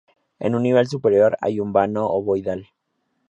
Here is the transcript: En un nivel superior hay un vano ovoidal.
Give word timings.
En 0.39 0.55
un 0.55 0.63
nivel 0.63 0.87
superior 0.87 1.37
hay 1.41 1.59
un 1.59 1.73
vano 1.73 2.07
ovoidal. 2.07 2.67